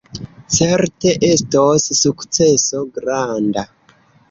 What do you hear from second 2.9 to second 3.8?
granda!